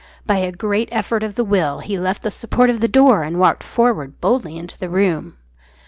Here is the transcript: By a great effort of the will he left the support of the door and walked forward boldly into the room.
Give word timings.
By 0.25 0.37
a 0.37 0.51
great 0.51 0.89
effort 0.91 1.21
of 1.21 1.35
the 1.35 1.43
will 1.43 1.77
he 1.77 1.99
left 1.99 2.23
the 2.23 2.31
support 2.31 2.71
of 2.71 2.79
the 2.79 2.87
door 2.87 3.21
and 3.21 3.39
walked 3.39 3.61
forward 3.61 4.19
boldly 4.19 4.57
into 4.57 4.75
the 4.79 4.89
room. 4.89 5.37